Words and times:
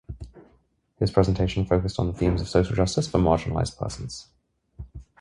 His 0.97 1.11
presentation 1.11 1.63
focused 1.63 1.99
on 1.99 2.11
themes 2.15 2.41
of 2.41 2.49
social 2.49 2.75
justice 2.75 3.07
for 3.07 3.19
marginalized 3.19 3.77
persons. 3.77 4.29